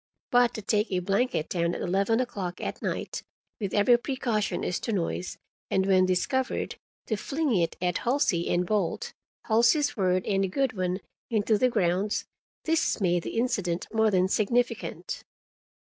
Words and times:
But 0.31 0.55
to 0.55 0.63
take 0.63 0.91
a 0.91 0.97
blanket 0.97 1.47
down 1.47 1.75
at 1.75 1.81
eleven 1.81 2.19
o'clock 2.19 2.59
at 2.59 2.81
night, 2.81 3.21
with 3.59 3.71
every 3.71 3.97
precaution 3.97 4.63
as 4.65 4.79
to 4.79 4.91
noise, 4.91 5.37
and, 5.69 5.85
when 5.85 6.07
discovered, 6.07 6.77
to 7.05 7.15
fling 7.15 7.55
it 7.55 7.77
at 7.79 7.99
Halsey 7.99 8.49
and 8.49 8.65
bolt—Halsey's 8.65 9.95
word, 9.95 10.25
and 10.25 10.43
a 10.43 10.47
good 10.47 10.73
one—into 10.73 11.55
the 11.59 11.69
grounds,—this 11.69 12.99
made 12.99 13.21
the 13.21 13.37
incident 13.37 13.87
more 13.93 14.09
than 14.09 14.27
significant. 14.27 15.23